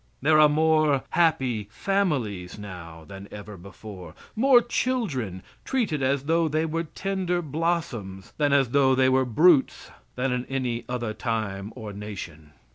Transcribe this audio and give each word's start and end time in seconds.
There 0.19 0.39
are 0.39 0.49
more 0.49 1.03
happy 1.11 1.67
families 1.69 2.57
now 2.57 3.05
than 3.07 3.27
ever 3.29 3.55
before 3.55 4.15
more 4.35 4.59
children 4.59 5.43
treated 5.63 6.01
as 6.01 6.23
though 6.23 6.47
they 6.47 6.65
were 6.65 6.85
tender 6.85 7.39
blossoms 7.43 8.33
than 8.37 8.51
as 8.51 8.71
though 8.71 8.95
they 8.95 9.09
were 9.09 9.25
brutes 9.25 9.91
than 10.15 10.31
in 10.31 10.45
any 10.47 10.85
other 10.89 11.13
time 11.13 11.71
or 11.75 11.93
nation. 11.93 12.53